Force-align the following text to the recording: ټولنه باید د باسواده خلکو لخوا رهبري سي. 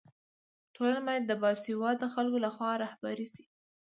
ټولنه 0.75 1.01
باید 1.07 1.23
د 1.27 1.31
باسواده 1.41 2.07
خلکو 2.15 2.37
لخوا 2.45 2.71
رهبري 2.83 3.27
سي. 3.33 3.43